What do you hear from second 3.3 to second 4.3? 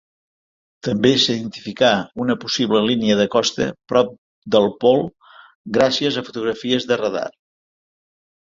costa prop